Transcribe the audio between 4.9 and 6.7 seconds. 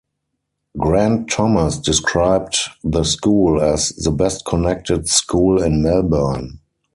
school in Melbourne'.